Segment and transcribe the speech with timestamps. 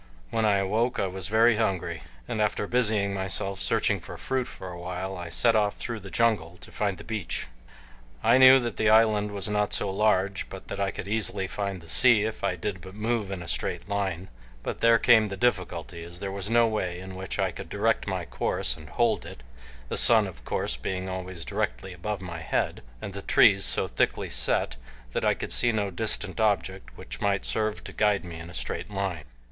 [0.31, 4.71] When I awoke I was very hungry, and after busying myself searching for fruit for
[4.71, 7.45] a while, I set off through the jungle to find the beach.
[8.23, 11.81] I knew that the island was not so large but that I could easily find
[11.81, 14.29] the sea if I did but move in a straight line,
[14.63, 18.07] but there came the difficulty as there was no way in which I could direct
[18.07, 19.43] my course and hold it,
[19.87, 24.29] the sun, of course, being always directly above my head, and the trees so thickly
[24.29, 24.77] set
[25.13, 28.55] that I could see no distant object which might serve to guide me in a
[28.55, 29.25] straight line.